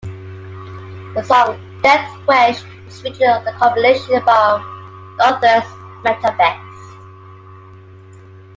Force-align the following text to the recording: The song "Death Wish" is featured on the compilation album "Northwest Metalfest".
The 1.13 1.21
song 1.23 1.61
"Death 1.83 2.09
Wish" 2.27 2.63
is 2.87 3.01
featured 3.01 3.21
on 3.29 3.45
the 3.45 3.51
compilation 3.51 4.15
album 4.15 4.65
"Northwest 5.19 5.67
Metalfest". 6.03 6.97